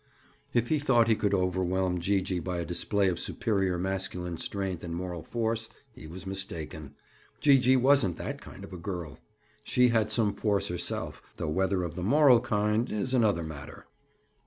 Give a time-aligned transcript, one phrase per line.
[0.51, 4.83] If he thought he could overwhelm Gee gee by a display of superior masculine strength
[4.83, 6.95] and moral force, he was mistaken.
[7.39, 9.19] Gee gee wasn't that kind of a girl.
[9.63, 13.85] She had some force herself, though whether of the moral kind is another matter.